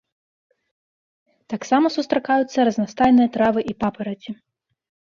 [1.53, 4.31] Таксама сустракаюцца разнастайныя травы і папараці.